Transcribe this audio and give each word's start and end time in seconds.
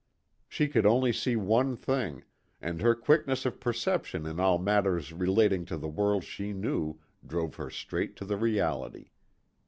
She 0.49 0.67
could 0.67 0.85
see 1.13 1.35
only 1.35 1.35
one 1.35 1.77
thing, 1.77 2.23
and 2.59 2.81
her 2.81 2.95
quickness 2.95 3.45
of 3.45 3.59
perception 3.59 4.25
in 4.25 4.39
all 4.39 4.57
matters 4.57 5.13
relating 5.13 5.63
to 5.65 5.77
the 5.77 5.87
world 5.89 6.23
she 6.23 6.53
knew 6.53 6.99
drove 7.23 7.53
her 7.57 7.69
straight 7.69 8.15
to 8.15 8.25
the 8.25 8.35
reality. 8.37 9.11